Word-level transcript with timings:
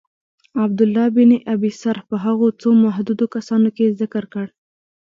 عبدالله 0.63 1.05
بن 1.17 1.29
ابی 1.53 1.71
سرح 1.81 2.01
په 2.09 2.15
هغو 2.25 2.47
څو 2.61 2.69
محدودو 2.83 3.25
کسانو 3.35 3.69
کي 3.75 3.85
ذکر 4.01 4.23
کړ. 4.33 4.45